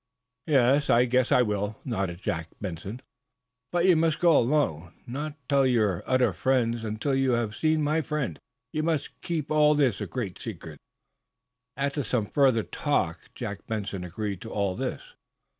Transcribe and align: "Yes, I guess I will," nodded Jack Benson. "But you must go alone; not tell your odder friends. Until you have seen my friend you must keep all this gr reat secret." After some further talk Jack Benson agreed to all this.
"Yes, 0.47 0.89
I 0.89 1.05
guess 1.05 1.31
I 1.31 1.43
will," 1.43 1.77
nodded 1.85 2.23
Jack 2.23 2.47
Benson. 2.59 3.03
"But 3.71 3.85
you 3.85 3.95
must 3.95 4.17
go 4.17 4.35
alone; 4.35 4.95
not 5.05 5.37
tell 5.47 5.63
your 5.63 6.01
odder 6.09 6.33
friends. 6.33 6.83
Until 6.83 7.13
you 7.13 7.33
have 7.33 7.55
seen 7.55 7.83
my 7.83 8.01
friend 8.01 8.39
you 8.73 8.81
must 8.81 9.21
keep 9.21 9.51
all 9.51 9.75
this 9.75 9.97
gr 9.99 10.21
reat 10.21 10.39
secret." 10.39 10.79
After 11.77 12.03
some 12.03 12.25
further 12.25 12.63
talk 12.63 13.29
Jack 13.35 13.67
Benson 13.67 14.03
agreed 14.03 14.41
to 14.41 14.49
all 14.51 14.75
this. 14.75 15.13